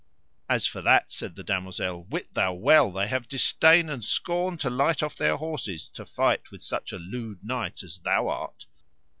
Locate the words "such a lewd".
6.63-7.43